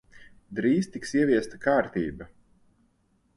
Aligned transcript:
Drīz 0.59 0.89
tiks 0.95 1.13
ieviesta 1.19 1.59
kārtība. 1.67 2.29